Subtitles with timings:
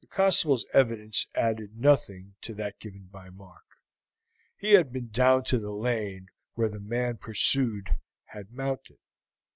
[0.01, 3.61] The constable's evidence added nothing to that given by Mark.
[4.57, 7.87] He had been down to the lane where the man pursued
[8.25, 8.97] had mounted.